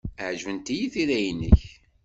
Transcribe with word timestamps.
Ɛejbent-iyi 0.27 0.87
tira-nnek. 0.93 1.61